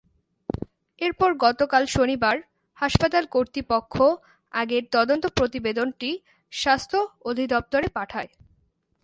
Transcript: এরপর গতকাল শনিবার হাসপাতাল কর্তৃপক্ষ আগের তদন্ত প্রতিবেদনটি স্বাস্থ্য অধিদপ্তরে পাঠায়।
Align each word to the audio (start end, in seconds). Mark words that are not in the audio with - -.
এরপর 1.01 1.29
গতকাল 1.37 1.83
শনিবার 1.85 2.35
হাসপাতাল 2.77 3.23
কর্তৃপক্ষ 3.25 3.95
আগের 4.53 4.83
তদন্ত 4.91 5.25
প্রতিবেদনটি 5.37 6.09
স্বাস্থ্য 6.53 6.99
অধিদপ্তরে 7.25 7.87
পাঠায়। 7.87 8.29